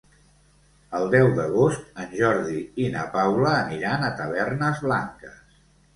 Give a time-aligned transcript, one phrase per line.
[0.99, 5.41] El deu d'agost en Jordi i na Paula aniran a Tavernes Blanques.